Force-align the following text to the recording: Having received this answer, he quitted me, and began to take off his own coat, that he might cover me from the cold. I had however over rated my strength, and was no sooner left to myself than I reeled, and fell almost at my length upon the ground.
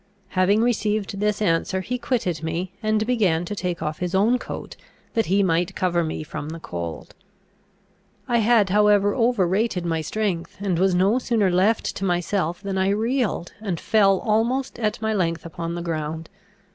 Having 0.29 0.63
received 0.63 1.19
this 1.19 1.43
answer, 1.43 1.81
he 1.81 1.99
quitted 1.99 2.41
me, 2.41 2.71
and 2.81 3.05
began 3.05 3.45
to 3.45 3.55
take 3.55 3.83
off 3.83 3.99
his 3.99 4.15
own 4.15 4.39
coat, 4.39 4.75
that 5.13 5.27
he 5.27 5.43
might 5.43 5.75
cover 5.75 6.03
me 6.03 6.23
from 6.23 6.49
the 6.49 6.59
cold. 6.59 7.13
I 8.27 8.39
had 8.39 8.71
however 8.71 9.13
over 9.13 9.47
rated 9.47 9.85
my 9.85 10.01
strength, 10.01 10.57
and 10.59 10.79
was 10.79 10.95
no 10.95 11.19
sooner 11.19 11.51
left 11.51 11.95
to 11.97 12.03
myself 12.03 12.63
than 12.63 12.79
I 12.79 12.89
reeled, 12.89 13.53
and 13.61 13.79
fell 13.79 14.17
almost 14.21 14.79
at 14.79 14.99
my 15.03 15.13
length 15.13 15.45
upon 15.45 15.75
the 15.75 15.83
ground. 15.83 16.29